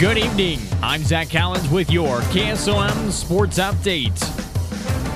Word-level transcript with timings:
Good 0.00 0.16
evening. 0.16 0.60
I'm 0.82 1.02
Zach 1.02 1.28
Collins 1.28 1.68
with 1.68 1.90
your 1.90 2.20
KSOM 2.32 3.10
Sports 3.10 3.58
Update. 3.58 4.18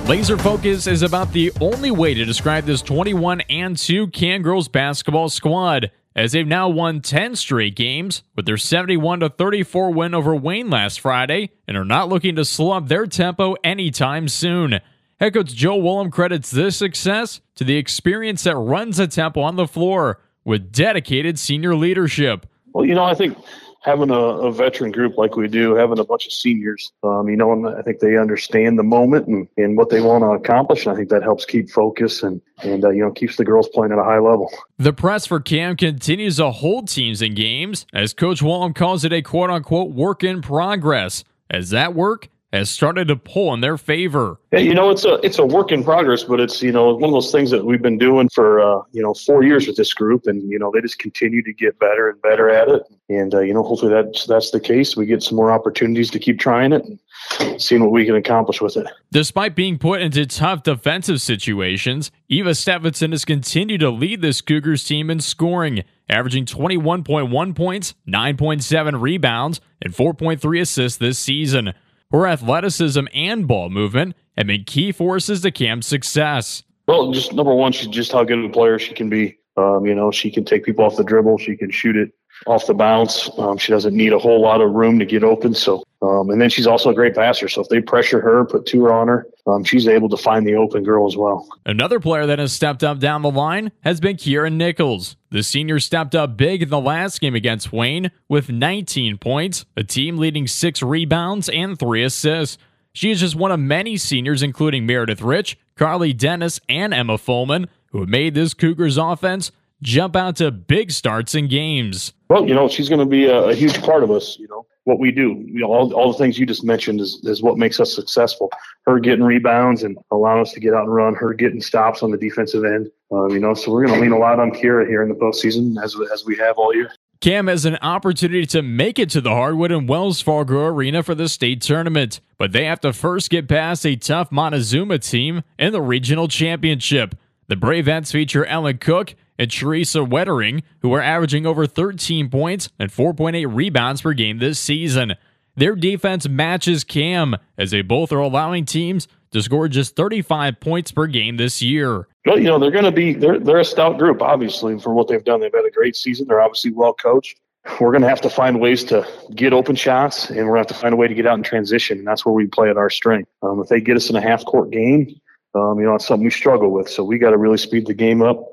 Laser 0.07 0.37
Focus 0.37 0.87
is 0.87 1.01
about 1.01 1.33
the 1.33 1.51
only 1.59 1.91
way 1.91 2.13
to 2.13 2.23
describe 2.27 2.67
this 2.67 2.83
21 2.83 3.41
and 3.49 3.79
2 3.79 4.09
Cam 4.09 4.43
Girls 4.43 4.69
basketball 4.69 5.31
squad, 5.31 5.91
as 6.15 6.33
they've 6.33 6.47
now 6.47 6.69
won 6.69 7.01
10 7.01 7.35
straight 7.35 7.75
games 7.77 8.25
with 8.37 8.45
their 8.45 8.59
71 8.59 9.27
34 9.31 9.91
win 9.91 10.13
over 10.13 10.37
Wayne 10.37 10.69
last 10.69 11.01
Friday 11.01 11.53
and 11.67 11.79
are 11.79 11.85
not 11.87 12.11
looking 12.11 12.37
to 12.37 12.45
slow 12.45 12.73
up 12.73 12.89
their 12.89 13.07
tempo 13.07 13.55
anytime 13.65 14.29
soon. 14.29 14.81
Head 15.19 15.33
coach 15.33 15.55
Joe 15.55 15.77
Willem 15.77 16.11
credits 16.11 16.51
this 16.51 16.77
success 16.77 17.41
to 17.55 17.65
the 17.65 17.79
experience 17.79 18.45
that 18.45 18.57
runs 18.57 18.99
the 18.99 19.07
tempo 19.07 19.41
on 19.41 19.57
the 19.57 19.67
floor 19.67 20.21
with 20.45 20.73
dedicated 20.73 21.39
senior 21.39 21.75
leadership. 21.75 22.45
Well, 22.75 22.85
you 22.85 22.95
know, 22.95 23.05
I 23.05 23.15
think 23.15 23.39
having 23.85 24.11
a, 24.11 24.15
a, 24.15 24.51
veteran 24.51 24.91
group 24.91 25.19
like 25.19 25.37
we 25.37 25.47
do, 25.47 25.75
having 25.75 25.99
a 25.99 26.05
bunch 26.05 26.27
of 26.27 26.33
seniors, 26.33 26.91
um, 27.03 27.29
you 27.29 27.37
know, 27.37 27.53
and 27.53 27.69
I 27.69 27.83
think 27.83 28.01
they 28.01 28.17
understand 28.17 28.79
the 28.79 28.83
moment 28.83 29.27
and, 29.27 29.47
and 29.59 29.77
what 29.77 29.91
they 29.91 30.01
want 30.01 30.23
to 30.23 30.29
accomplish. 30.29 30.87
And 30.87 30.95
I 30.95 30.97
think 30.97 31.11
that 31.11 31.23
helps 31.23 31.45
keep 31.45 31.69
focus 31.69 32.23
and, 32.23 32.41
and 32.63 32.83
uh, 32.83 32.91
you 32.91 33.03
know, 33.03 33.13
keeps 33.13 33.37
the 33.37 33.45
girls 33.45 33.69
playing 33.69 33.93
at 33.93 33.99
a 33.99 34.05
high 34.05 34.19
level. 34.19 34.51
The 34.79 34.95
press 34.95 35.27
for 35.27 35.39
Cam 35.39 35.77
continues 35.77 36.39
to 36.39 36.51
hold 36.51 36.89
teams 36.89 37.21
in 37.21 37.35
games 37.35 37.85
as 37.93 38.15
Coach 38.15 38.41
Willem 38.41 38.73
calls 38.73 39.05
it 39.05 39.13
a 39.13 39.21
quote 39.21 39.51
unquote 39.51 39.91
work 39.91 40.25
in 40.25 40.41
progress. 40.41 41.23
As 41.51 41.71
that 41.71 41.95
work 41.95 42.31
has 42.55 42.71
started 42.71 43.09
to 43.09 43.17
pull 43.17 43.53
in 43.53 43.61
their 43.61 43.77
favor. 43.77 44.39
Yeah, 44.53 44.61
you 44.61 44.75
know, 44.75 44.91
it's 44.91 45.05
a 45.05 45.15
it's 45.25 45.39
a 45.39 45.45
work 45.45 45.73
in 45.73 45.83
progress, 45.83 46.23
but 46.23 46.39
it's 46.39 46.63
you 46.63 46.71
know 46.71 46.95
one 46.95 47.05
of 47.05 47.13
those 47.13 47.33
things 47.33 47.51
that 47.51 47.65
we've 47.65 47.83
been 47.83 47.99
doing 47.99 48.29
for 48.29 48.61
uh, 48.61 48.83
you 48.93 49.03
know 49.03 49.13
four 49.13 49.43
years 49.43 49.67
with 49.67 49.77
this 49.77 49.93
group, 49.93 50.27
and 50.27 50.49
you 50.49 50.59
know 50.59 50.71
they 50.73 50.81
just 50.81 50.99
continue 50.99 51.43
to 51.43 51.53
get 51.53 51.79
better 51.81 52.11
and 52.11 52.23
better 52.23 52.49
at 52.49 52.69
it. 52.69 52.83
And 53.09 53.35
uh, 53.35 53.41
you 53.41 53.53
know, 53.53 53.65
hopefully 53.65 53.93
that's 53.93 54.27
that's 54.27 54.53
the 54.53 54.61
case. 54.61 54.97
We 54.97 55.07
get 55.07 55.23
some 55.23 55.37
more 55.37 55.51
opportunities 55.51 56.11
to 56.13 56.19
keep 56.21 56.39
trying 56.39 56.73
it 56.73 56.85
and 56.85 57.61
seeing 57.61 57.83
what 57.83 57.91
we 57.91 58.07
can 58.07 58.15
accomplish 58.15 58.61
with 58.61 58.77
it. 58.77 58.87
Despite 59.11 59.57
being 59.57 59.77
put 59.77 60.01
into 60.01 60.25
tough 60.25 60.63
defensive 60.63 61.21
situations, 61.21 62.13
Eva 62.29 62.55
Stephenson 62.55 63.11
has 63.11 63.25
continued 63.25 63.81
to 63.81 63.91
lead 63.91 64.23
this 64.23 64.41
Cougars 64.41 64.85
team 64.85 65.11
in 65.11 65.19
scoring, 65.19 65.83
averaging 66.09 66.45
21.1 66.47 67.57
points, 67.57 67.95
9.7 68.07 69.01
rebounds, 69.01 69.61
and 69.83 69.93
4.3 69.93 70.61
assists 70.61 70.99
this 70.99 71.19
season. 71.19 71.75
Her 72.11 72.27
athleticism 72.27 73.05
and 73.13 73.49
ball 73.49 73.71
movement 73.71 74.15
have 74.37 74.47
been 74.47 74.65
key 74.65 74.93
forces 74.93 75.43
to 75.43 75.51
Cam's 75.51 75.87
success. 75.87 76.63
Well, 76.87 77.13
just 77.13 77.33
number 77.33 77.55
one, 77.55 77.73
she's 77.73 77.89
just 77.89 78.13
how 78.13 78.25
good 78.25 78.39
of 78.39 78.45
a 78.45 78.49
player 78.51 78.79
she 78.79 78.95
can 78.95 79.09
be. 79.09 79.39
Um, 79.57 79.87
you 79.87 79.95
know, 79.95 80.11
she 80.11 80.31
can 80.31 80.45
take 80.45 80.65
people 80.65 80.85
off 80.85 80.97
the 80.97 81.05
dribble. 81.05 81.39
She 81.39 81.57
can 81.57 81.71
shoot 81.71 81.97
it 81.97 82.13
off 82.47 82.67
the 82.67 82.75
bounce. 82.75 83.31
Um, 83.39 83.57
she 83.57 83.73
doesn't 83.73 83.97
need 83.97 84.13
a 84.13 84.19
whole 84.19 84.41
lot 84.41 84.61
of 84.61 84.73
room 84.73 84.99
to 84.99 85.07
get 85.07 85.25
open. 85.25 85.55
So, 85.55 85.85
um, 86.05 86.29
and 86.29 86.41
then 86.41 86.51
she's 86.51 86.67
also 86.67 86.91
a 86.91 86.95
great 86.95 87.15
passer. 87.15 87.49
So 87.49 87.63
if 87.63 87.69
they 87.69 87.81
pressure 87.81 88.21
her, 88.21 88.45
put 88.45 88.67
two 88.67 88.89
on 88.91 89.09
her, 89.09 89.27
um, 89.47 89.65
she's 89.65 89.89
able 89.89 90.11
to 90.11 90.19
find 90.19 90.47
the 90.47 90.55
open 90.55 90.83
girl 90.83 91.07
as 91.07 91.17
well. 91.17 91.49
Another 91.65 91.99
player 91.99 92.27
that 92.27 92.39
has 92.39 92.53
stepped 92.53 92.85
up 92.85 92.99
down 92.99 93.23
the 93.23 93.31
line 93.31 93.73
has 93.81 94.01
been 94.01 94.17
Kieran 94.17 94.59
Nichols. 94.59 95.17
The 95.31 95.43
senior 95.43 95.81
stepped 95.81 96.15
up 96.15 96.37
big 96.37 96.63
in 96.63 96.69
the 96.69 96.81
last 96.81 97.21
game 97.21 97.35
against 97.35 97.73
Wayne 97.73 98.11
with 98.29 98.51
19 98.51 99.17
points, 99.17 99.65
a 99.79 99.85
team 99.85 100.19
leading 100.19 100.47
six 100.47 100.83
rebounds 100.83 101.49
and 101.49 101.79
three 101.79 102.05
assists. 102.05 102.59
She 102.93 103.11
is 103.11 103.21
just 103.21 103.35
one 103.35 103.51
of 103.51 103.59
many 103.59 103.97
seniors, 103.97 104.43
including 104.43 104.85
Meredith 104.85 105.23
Rich, 105.23 105.59
Carly 105.75 106.13
Dennis, 106.13 106.61
and 106.69 106.93
Emma 106.93 107.17
Fulman, 107.17 107.67
who 107.87 108.01
have 108.01 108.09
made 108.11 108.35
this 108.35 108.53
Cougars 108.53 108.99
offense 108.99 109.53
jump 109.83 110.17
out 110.17 110.37
to 110.37 110.51
big 110.51 110.91
starts 110.93 111.35
in 111.35 111.49
games. 111.49 112.13
Well, 112.29 112.47
you 112.47 112.55
know, 112.55 112.69
she's 112.69 112.89
going 112.89 113.01
to 113.01 113.07
be 113.07 113.25
a, 113.25 113.49
a, 113.49 113.55
huge 113.55 113.83
part 113.83 114.03
of 114.03 114.11
us. 114.11 114.39
You 114.39 114.49
know 114.49 114.67
what 114.85 114.99
we 114.99 115.11
do. 115.11 115.43
You 115.47 115.61
know, 115.61 115.73
all, 115.73 115.93
all 115.95 116.13
the 116.13 116.19
things 116.19 116.39
you 116.39 116.47
just 116.47 116.65
mentioned 116.65 117.01
is, 117.01 117.21
is 117.25 117.43
what 117.43 117.59
makes 117.59 117.81
us 117.81 117.95
successful. 117.95 118.51
Her 118.87 119.01
getting 119.01 119.25
rebounds 119.25 119.83
and 119.83 119.99
allowing 120.11 120.43
us 120.43 120.53
to 120.53 120.61
get 120.61 120.75
out 120.75 120.85
and 120.85 120.95
run. 120.95 121.15
Her 121.15 121.35
getting 121.35 121.61
stops 121.61 122.03
on 122.03 122.11
the 122.11 122.19
defensive 122.19 122.65
end. 122.65 122.91
Um, 123.11 123.31
you 123.31 123.41
know, 123.41 123.55
so 123.55 123.73
we're 123.73 123.87
going 123.87 123.99
to 123.99 124.01
lean 124.01 124.13
a 124.13 124.19
lot 124.19 124.39
on 124.39 124.51
Kira 124.51 124.87
here 124.87 125.03
in 125.03 125.09
the 125.09 125.15
postseason 125.15 125.83
as 125.83 125.97
as 126.13 126.25
we 126.25 126.37
have 126.37 126.57
all 126.57 126.75
year. 126.75 126.93
Cam 127.21 127.47
has 127.47 127.65
an 127.65 127.79
opportunity 127.81 128.45
to 128.45 128.61
make 128.61 128.99
it 128.99 129.09
to 129.11 129.21
the 129.21 129.31
Hardwood 129.31 129.73
and 129.73 129.89
Wells 129.89 130.21
Fargo 130.21 130.67
Arena 130.67 131.03
for 131.03 131.15
the 131.15 131.29
state 131.29 131.63
tournament, 131.63 132.21
but 132.37 132.53
they 132.53 132.67
have 132.67 132.81
to 132.81 132.93
first 132.93 133.31
get 133.31 133.49
past 133.49 133.87
a 133.87 133.97
tough 133.97 134.31
Montezuma 134.31 134.99
team 134.99 135.43
in 135.59 135.73
the 135.73 135.81
regional 135.81 136.29
championship. 136.29 137.15
The 137.47 137.55
Bravettes 137.55 138.13
feature 138.13 138.45
Ellen 138.45 138.77
Cook 138.77 139.15
and 139.39 139.51
Teresa 139.51 140.05
Wettering, 140.05 140.63
who 140.81 140.93
are 140.95 141.03
averaging 141.03 141.47
over 141.47 141.67
13 141.67 142.31
points 142.31 142.69
and 142.79 142.91
4.8 142.91 143.55
rebounds 143.55 144.03
per 144.03 144.13
game 144.13 144.39
this 144.39 144.59
season. 144.59 145.15
Their 145.57 145.77
defense 145.77 146.29
matches 146.29 146.83
Cam, 146.83 147.37
as 147.57 147.71
they 147.71 147.83
both 147.83 148.13
are 148.13 148.19
allowing 148.19 148.65
teams 148.65 149.07
to 149.31 149.43
score 149.43 149.69
just 149.69 149.97
35 149.97 150.59
points 150.61 150.93
per 150.93 151.07
game 151.07 151.37
this 151.37 151.63
year. 151.63 152.09
Well, 152.27 152.39
you 152.39 152.45
know, 152.45 152.59
they're 152.59 152.71
going 152.71 152.85
to 152.85 152.93
be, 152.93 153.13
they're, 153.13 153.39
they're 153.39 153.61
a 153.61 153.65
stout 153.65 153.99
group, 153.99 154.23
obviously, 154.23 154.79
for 154.81 154.93
what 154.93 155.09
they've 155.09 155.23
done. 155.23 155.41
They've 155.41 155.55
had 155.55 155.65
a 155.65 155.71
great 155.71 155.97
season. 155.97 156.27
They're 156.27 156.41
obviously 156.41 156.73
well 156.73 156.95
coached. 156.95 157.41
We're 157.81 157.93
going 157.93 158.03
to 158.03 158.09
have 158.09 158.21
to 158.23 158.31
find 158.31 158.61
ways 158.61 158.85
to 158.85 159.07
get 159.35 159.53
open 159.53 159.75
shots, 159.75 160.29
and 160.29 160.39
we're 160.39 160.55
going 160.55 160.65
to 160.65 160.69
have 160.69 160.77
to 160.79 160.83
find 160.83 160.93
a 160.93 160.97
way 160.97 161.09
to 161.09 161.15
get 161.15 161.27
out 161.27 161.39
in 161.39 161.43
transition. 161.43 161.99
And 161.99 162.07
that's 162.07 162.27
where 162.27 162.35
we 162.35 162.47
play 162.47 162.69
at 162.69 162.77
our 162.77 162.91
strength. 162.91 163.31
Um, 163.43 163.61
if 163.61 163.69
they 163.69 163.81
get 163.81 163.97
us 163.97 164.11
in 164.11 164.17
a 164.17 164.21
half 164.21 164.45
court 164.45 164.71
game, 164.71 165.19
um, 165.55 165.79
you 165.79 165.87
know, 165.87 165.95
it's 165.95 166.07
something 166.07 166.25
we 166.25 166.31
struggle 166.31 166.71
with. 166.71 166.91
So 166.91 167.05
we 167.05 167.19
got 167.19 167.31
to 167.31 167.39
really 167.39 167.57
speed 167.57 167.87
the 167.87 167.95
game 167.95 168.23
up 168.23 168.45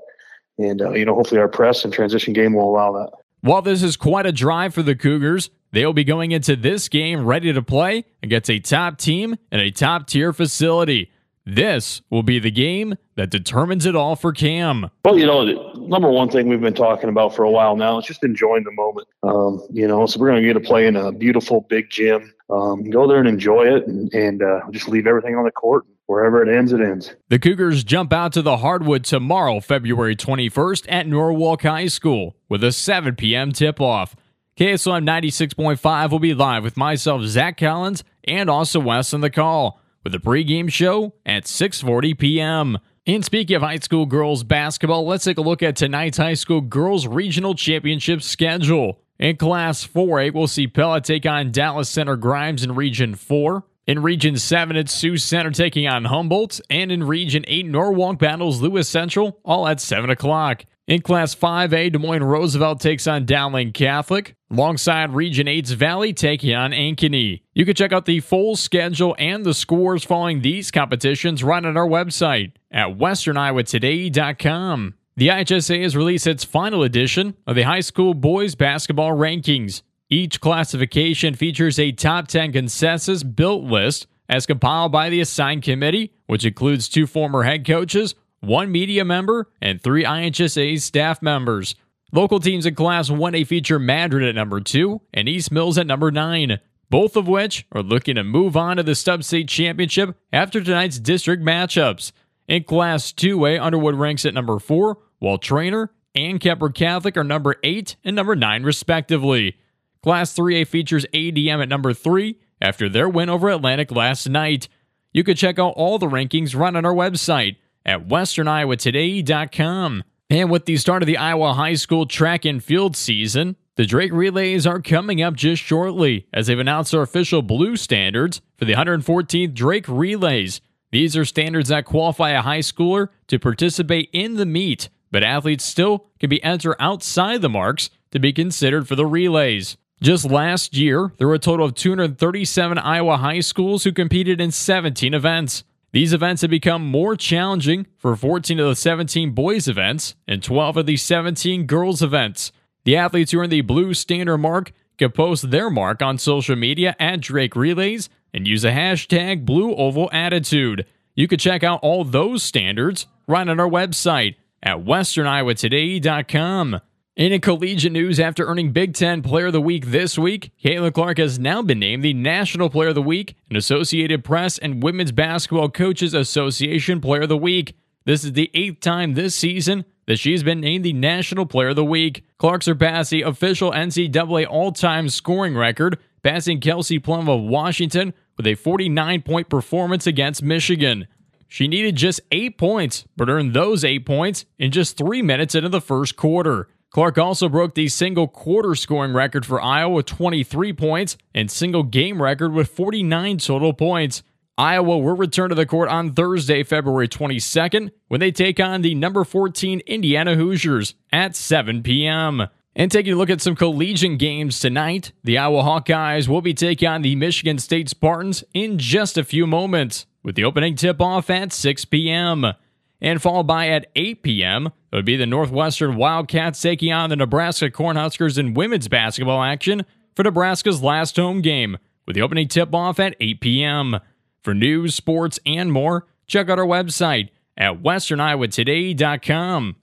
and, 0.57 0.81
uh, 0.81 0.91
you 0.91 1.05
know, 1.05 1.15
hopefully 1.15 1.39
our 1.39 1.47
press 1.47 1.83
and 1.83 1.93
transition 1.93 2.33
game 2.33 2.53
will 2.53 2.69
allow 2.69 2.91
that. 2.93 3.11
While 3.41 3.61
this 3.61 3.81
is 3.81 3.97
quite 3.97 4.25
a 4.25 4.31
drive 4.31 4.73
for 4.73 4.83
the 4.83 4.95
Cougars, 4.95 5.49
they'll 5.71 5.93
be 5.93 6.03
going 6.03 6.31
into 6.31 6.55
this 6.55 6.89
game 6.89 7.25
ready 7.25 7.51
to 7.51 7.61
play 7.61 8.05
against 8.21 8.49
a 8.49 8.59
top 8.59 8.97
team 8.97 9.35
and 9.51 9.61
a 9.61 9.71
top 9.71 10.07
tier 10.07 10.31
facility. 10.31 11.11
This 11.45 12.01
will 12.09 12.23
be 12.23 12.37
the 12.39 12.51
game 12.51 12.95
that 13.15 13.31
determines 13.31 13.85
it 13.85 13.95
all 13.95 14.15
for 14.15 14.31
Cam. 14.31 14.91
Well, 15.03 15.17
you 15.17 15.25
know, 15.25 15.73
number 15.73 16.09
one 16.09 16.29
thing 16.29 16.47
we've 16.47 16.61
been 16.61 16.73
talking 16.73 17.09
about 17.09 17.35
for 17.35 17.43
a 17.43 17.49
while 17.49 17.75
now 17.75 17.97
is 17.97 18.05
just 18.05 18.23
enjoying 18.23 18.63
the 18.63 18.71
moment. 18.71 19.07
Um, 19.23 19.65
you 19.71 19.87
know, 19.87 20.05
so 20.05 20.19
we're 20.19 20.29
going 20.29 20.41
to 20.41 20.47
get 20.47 20.53
to 20.53 20.65
play 20.65 20.85
in 20.85 20.95
a 20.95 21.11
beautiful 21.11 21.61
big 21.61 21.89
gym. 21.89 22.33
Um, 22.49 22.89
go 22.89 23.07
there 23.07 23.19
and 23.19 23.27
enjoy 23.27 23.63
it, 23.63 23.87
and, 23.87 24.13
and 24.13 24.43
uh, 24.43 24.59
just 24.71 24.87
leave 24.87 25.07
everything 25.07 25.35
on 25.35 25.43
the 25.45 25.51
court 25.51 25.85
wherever 26.05 26.43
it 26.43 26.53
ends, 26.53 26.73
it 26.73 26.81
ends. 26.81 27.15
The 27.29 27.39
Cougars 27.39 27.85
jump 27.85 28.11
out 28.11 28.33
to 28.33 28.41
the 28.41 28.57
hardwood 28.57 29.05
tomorrow, 29.05 29.61
February 29.61 30.15
21st 30.15 30.85
at 30.89 31.07
Norwalk 31.07 31.63
High 31.63 31.87
School 31.87 32.35
with 32.49 32.63
a 32.63 32.73
7 32.73 33.15
p.m. 33.15 33.53
tip 33.53 33.79
off. 33.79 34.15
KSOM 34.57 35.05
96.5 35.05 36.11
will 36.11 36.19
be 36.19 36.33
live 36.33 36.63
with 36.63 36.75
myself, 36.75 37.23
Zach 37.23 37.57
Collins, 37.57 38.03
and 38.25 38.49
also 38.49 38.79
Wes 38.79 39.13
on 39.13 39.21
the 39.21 39.29
call 39.29 39.80
with 40.03 40.15
a 40.15 40.19
pregame 40.19 40.71
show 40.71 41.13
at 41.25 41.45
6:40 41.45 42.17
p.m. 42.17 42.77
And 43.07 43.25
speaking 43.25 43.55
of 43.55 43.63
high 43.63 43.79
school 43.79 44.05
girls 44.05 44.43
basketball, 44.43 45.07
let's 45.07 45.23
take 45.23 45.37
a 45.37 45.41
look 45.41 45.63
at 45.63 45.75
tonight's 45.75 46.17
high 46.17 46.35
school 46.35 46.61
girls 46.61 47.07
regional 47.07 47.55
championship 47.55 48.21
schedule. 48.21 48.99
In 49.17 49.37
Class 49.37 49.85
4A, 49.85 50.33
we'll 50.33 50.47
see 50.47 50.67
Pella 50.67 51.01
take 51.01 51.25
on 51.25 51.51
Dallas 51.51 51.89
Center 51.89 52.15
Grimes 52.15 52.63
in 52.63 52.75
Region 52.75 53.15
4. 53.15 53.63
In 53.87 54.01
Region 54.01 54.37
7, 54.37 54.75
it's 54.75 54.93
Sioux 54.93 55.17
Center 55.17 55.51
taking 55.51 55.87
on 55.87 56.05
Humboldt, 56.05 56.61
and 56.69 56.91
in 56.91 57.03
Region 57.03 57.43
8, 57.47 57.65
Norwalk 57.65 58.19
battles 58.19 58.61
Lewis 58.61 58.87
Central, 58.87 59.39
all 59.43 59.67
at 59.67 59.81
7 59.81 60.09
o'clock. 60.09 60.65
In 60.91 61.01
Class 61.01 61.33
5A, 61.33 61.93
Des 61.93 61.97
Moines 61.97 62.25
Roosevelt 62.25 62.81
takes 62.81 63.07
on 63.07 63.25
Dowling 63.25 63.71
Catholic, 63.71 64.35
alongside 64.51 65.13
Region 65.13 65.47
8's 65.47 65.71
Valley 65.71 66.11
taking 66.11 66.53
on 66.53 66.71
Ankeny. 66.71 67.43
You 67.53 67.63
can 67.65 67.75
check 67.75 67.93
out 67.93 68.03
the 68.03 68.19
full 68.19 68.57
schedule 68.57 69.15
and 69.17 69.45
the 69.45 69.53
scores 69.53 70.03
following 70.03 70.41
these 70.41 70.69
competitions 70.69 71.45
right 71.45 71.63
on 71.63 71.77
our 71.77 71.87
website 71.87 72.51
at 72.71 72.97
westerniowatoday.com. 72.97 74.95
The 75.15 75.29
IHSA 75.29 75.81
has 75.81 75.95
released 75.95 76.27
its 76.27 76.43
final 76.43 76.83
edition 76.83 77.37
of 77.47 77.55
the 77.55 77.61
high 77.61 77.79
school 77.79 78.13
boys 78.13 78.55
basketball 78.55 79.11
rankings. 79.11 79.83
Each 80.09 80.41
classification 80.41 81.35
features 81.35 81.79
a 81.79 81.93
top 81.93 82.27
10 82.27 82.51
consensus 82.51 83.23
built 83.23 83.63
list 83.63 84.07
as 84.27 84.45
compiled 84.45 84.91
by 84.91 85.09
the 85.09 85.21
assigned 85.21 85.63
committee, 85.63 86.11
which 86.25 86.43
includes 86.43 86.89
two 86.89 87.07
former 87.07 87.43
head 87.43 87.65
coaches, 87.65 88.13
one 88.41 88.71
media 88.71 89.05
member, 89.05 89.47
and 89.61 89.81
three 89.81 90.03
IHSA 90.03 90.81
staff 90.81 91.21
members. 91.21 91.75
Local 92.11 92.39
teams 92.39 92.65
in 92.65 92.75
Class 92.75 93.09
1A 93.09 93.47
feature 93.47 93.79
Madrid 93.79 94.27
at 94.27 94.35
number 94.35 94.59
2 94.59 94.99
and 95.13 95.29
East 95.29 95.51
Mills 95.51 95.77
at 95.77 95.87
number 95.87 96.11
9, 96.11 96.59
both 96.89 97.15
of 97.15 97.27
which 97.27 97.65
are 97.71 97.81
looking 97.81 98.15
to 98.15 98.23
move 98.23 98.57
on 98.57 98.77
to 98.77 98.83
the 98.83 98.95
Sub 98.95 99.23
State 99.23 99.47
Championship 99.47 100.17
after 100.33 100.61
tonight's 100.61 100.99
district 100.99 101.41
matchups. 101.41 102.11
In 102.49 102.65
Class 102.65 103.13
2A, 103.13 103.61
Underwood 103.61 103.95
ranks 103.95 104.25
at 104.25 104.33
number 104.33 104.59
4, 104.59 104.97
while 105.19 105.37
Treynor 105.37 105.89
and 106.13 106.41
Kuemper 106.41 106.73
Catholic 106.73 107.15
are 107.15 107.23
number 107.23 107.55
8 107.63 107.95
and 108.03 108.15
number 108.15 108.35
9, 108.35 108.63
respectively. 108.63 109.55
Class 110.03 110.35
3A 110.35 110.67
features 110.67 111.05
ADM 111.13 111.61
at 111.61 111.69
number 111.69 111.93
3 111.93 112.37
after 112.59 112.89
their 112.89 113.07
win 113.07 113.29
over 113.29 113.49
Atlantic 113.49 113.91
last 113.91 114.27
night. 114.27 114.67
You 115.13 115.23
can 115.23 115.35
check 115.35 115.59
out 115.59 115.73
all 115.77 115.97
the 115.97 116.07
rankings 116.07 116.59
run 116.59 116.75
on 116.75 116.83
our 116.83 116.93
website 116.93 117.55
at 117.85 118.07
westerniowatoday.com. 118.07 120.03
And 120.29 120.49
with 120.49 120.65
the 120.65 120.77
start 120.77 121.03
of 121.03 121.07
the 121.07 121.17
Iowa 121.17 121.53
high 121.53 121.73
school 121.73 122.05
track 122.05 122.45
and 122.45 122.63
field 122.63 122.95
season, 122.95 123.57
The 123.75 123.85
Drake 123.85 124.13
Relays 124.13 124.65
are 124.65 124.81
coming 124.81 125.21
up 125.21 125.35
just 125.35 125.61
shortly 125.61 126.25
as 126.33 126.47
they've 126.47 126.57
announced 126.57 126.91
their 126.91 127.01
official 127.01 127.41
blue 127.41 127.75
standards 127.75 128.41
for 128.57 128.65
the 128.65 128.75
114th 128.75 129.53
Drake 129.53 129.87
Relays. 129.87 130.61
These 130.91 131.17
are 131.17 131.25
standards 131.25 131.69
that 131.69 131.85
qualify 131.85 132.31
a 132.31 132.41
high 132.41 132.59
schooler 132.59 133.09
to 133.27 133.39
participate 133.39 134.09
in 134.13 134.35
the 134.35 134.45
meet, 134.45 134.89
but 135.09 135.23
athletes 135.23 135.65
still 135.65 136.05
can 136.19 136.29
be 136.29 136.43
entered 136.43 136.75
outside 136.79 137.41
the 137.41 137.49
marks 137.49 137.89
to 138.11 138.19
be 138.19 138.33
considered 138.33 138.87
for 138.87 138.95
the 138.95 139.05
relays. 139.05 139.77
Just 140.01 140.29
last 140.29 140.75
year, 140.75 141.13
there 141.17 141.27
were 141.27 141.35
a 141.35 141.39
total 141.39 141.65
of 141.65 141.75
237 141.75 142.77
Iowa 142.77 143.17
high 143.17 143.39
schools 143.39 143.83
who 143.83 143.91
competed 143.91 144.41
in 144.41 144.51
17 144.51 145.13
events. 145.13 145.63
These 145.93 146.13
events 146.13 146.41
have 146.41 146.51
become 146.51 146.85
more 146.85 147.17
challenging 147.17 147.85
for 147.97 148.15
14 148.15 148.57
of 148.59 148.69
the 148.69 148.75
17 148.75 149.31
boys 149.31 149.67
events 149.67 150.15
and 150.25 150.41
12 150.41 150.77
of 150.77 150.85
the 150.85 150.95
17 150.95 151.65
girls 151.65 152.01
events. 152.01 152.53
The 152.85 152.95
athletes 152.95 153.31
who 153.31 153.39
earn 153.39 153.49
the 153.49 153.59
blue 153.61 153.93
standard 153.93 154.37
mark 154.37 154.71
can 154.97 155.11
post 155.11 155.51
their 155.51 155.69
mark 155.69 156.01
on 156.01 156.17
social 156.17 156.55
media 156.55 156.95
at 156.97 157.19
Drake 157.19 157.57
Relays 157.57 158.07
and 158.33 158.47
use 158.47 158.61
the 158.61 158.69
hashtag 158.69 159.45
Blue 159.45 159.75
Oval 159.75 160.09
Attitude. 160.13 160.85
You 161.13 161.27
can 161.27 161.39
check 161.39 161.61
out 161.63 161.81
all 161.83 162.05
those 162.05 162.41
standards 162.41 163.05
right 163.27 163.47
on 163.47 163.59
our 163.59 163.67
website 163.67 164.35
at 164.63 164.77
westerniowatoday.com. 164.77 166.79
In 167.17 167.33
a 167.33 167.39
collegiate 167.39 167.91
news, 167.91 168.21
after 168.21 168.45
earning 168.45 168.71
Big 168.71 168.93
Ten 168.93 169.21
Player 169.21 169.47
of 169.47 169.53
the 169.53 169.59
Week 169.59 169.87
this 169.87 170.17
week, 170.17 170.53
Caitlin 170.63 170.93
Clark 170.93 171.17
has 171.17 171.37
now 171.37 171.61
been 171.61 171.79
named 171.79 172.05
the 172.05 172.13
National 172.13 172.69
Player 172.69 172.89
of 172.89 172.95
the 172.95 173.01
Week 173.01 173.35
and 173.49 173.57
Associated 173.57 174.23
Press 174.23 174.57
and 174.57 174.81
Women's 174.81 175.11
Basketball 175.11 175.67
Coaches 175.67 176.13
Association 176.13 177.01
Player 177.01 177.23
of 177.23 177.29
the 177.29 177.35
Week. 177.35 177.75
This 178.05 178.23
is 178.23 178.31
the 178.31 178.49
eighth 178.53 178.79
time 178.79 179.13
this 179.13 179.35
season 179.35 179.83
that 180.07 180.19
she's 180.19 180.41
been 180.41 180.61
named 180.61 180.85
the 180.85 180.93
National 180.93 181.45
Player 181.45 181.69
of 181.69 181.75
the 181.75 181.83
Week. 181.83 182.23
Clark 182.37 182.63
surpassed 182.63 183.11
the 183.11 183.23
official 183.23 183.73
NCAA 183.73 184.47
all 184.49 184.71
time 184.71 185.09
scoring 185.09 185.57
record, 185.57 185.99
passing 186.23 186.61
Kelsey 186.61 186.97
Plum 186.97 187.27
of 187.27 187.41
Washington 187.41 188.13
with 188.37 188.47
a 188.47 188.55
49 188.55 189.21
point 189.23 189.49
performance 189.49 190.07
against 190.07 190.43
Michigan. 190.43 191.07
She 191.49 191.67
needed 191.67 191.97
just 191.97 192.21
eight 192.31 192.57
points, 192.57 193.03
but 193.17 193.27
earned 193.27 193.53
those 193.53 193.83
eight 193.83 194.05
points 194.05 194.45
in 194.57 194.71
just 194.71 194.97
three 194.97 195.21
minutes 195.21 195.55
into 195.55 195.67
the 195.67 195.81
first 195.81 196.15
quarter. 196.15 196.69
Clark 196.91 197.17
also 197.17 197.47
broke 197.47 197.73
the 197.73 197.87
single 197.87 198.27
quarter 198.27 198.75
scoring 198.75 199.13
record 199.13 199.45
for 199.45 199.61
Iowa 199.61 199.93
with 199.93 200.05
23 200.07 200.73
points 200.73 201.17
and 201.33 201.49
single 201.49 201.83
game 201.83 202.21
record 202.21 202.51
with 202.51 202.69
49 202.69 203.37
total 203.37 203.73
points. 203.73 204.23
Iowa 204.57 204.97
will 204.97 205.15
return 205.15 205.49
to 205.49 205.55
the 205.55 205.65
court 205.65 205.87
on 205.87 206.11
Thursday, 206.11 206.63
February 206.63 207.07
22nd, 207.07 207.91
when 208.09 208.19
they 208.19 208.31
take 208.31 208.59
on 208.59 208.81
the 208.81 208.93
number 208.93 209.23
14 209.23 209.79
Indiana 209.87 210.35
Hoosiers 210.35 210.95
at 211.13 211.33
7 211.33 211.81
p.m. 211.81 212.47
And 212.75 212.91
taking 212.91 213.13
a 213.13 213.15
look 213.15 213.29
at 213.29 213.41
some 213.41 213.55
collegiate 213.55 214.19
games 214.19 214.59
tonight, 214.59 215.13
the 215.23 215.37
Iowa 215.37 215.63
Hawkeyes 215.63 216.27
will 216.27 216.41
be 216.41 216.53
taking 216.53 216.89
on 216.89 217.03
the 217.03 217.15
Michigan 217.15 217.57
State 217.57 217.87
Spartans 217.87 218.43
in 218.53 218.77
just 218.77 219.17
a 219.17 219.23
few 219.23 219.47
moments, 219.47 220.07
with 220.23 220.35
the 220.35 220.43
opening 220.43 220.75
tip 220.75 221.01
off 221.01 221.29
at 221.29 221.53
6 221.53 221.85
p.m. 221.85 222.53
And 223.01 223.21
followed 223.21 223.47
by 223.47 223.69
at 223.69 223.87
8 223.95 224.21
p.m., 224.21 224.67
it 224.67 224.95
would 224.95 225.05
be 225.05 225.17
the 225.17 225.25
Northwestern 225.25 225.95
Wildcats 225.95 226.61
taking 226.61 226.93
on 226.93 227.09
the 227.09 227.15
Nebraska 227.15 227.71
Cornhuskers 227.71 228.37
in 228.37 228.53
women's 228.53 228.87
basketball 228.87 229.41
action 229.41 229.85
for 230.15 230.23
Nebraska's 230.23 230.83
last 230.83 231.15
home 231.15 231.41
game, 231.41 231.77
with 232.05 232.15
the 232.15 232.21
opening 232.21 232.47
tip 232.47 232.75
off 232.75 232.99
at 232.99 233.15
8 233.19 233.41
p.m. 233.41 233.99
For 234.43 234.53
news, 234.53 234.93
sports, 234.93 235.39
and 235.45 235.71
more, 235.71 236.05
check 236.27 236.49
out 236.49 236.59
our 236.59 236.65
website 236.65 237.29
at 237.57 237.81
westerniowatoday.com. 237.81 239.75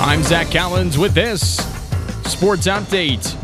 I'm 0.00 0.22
Zach 0.22 0.50
Collins 0.50 0.96
with 0.98 1.14
this 1.14 1.56
Sports 2.24 2.66
Update. 2.66 3.36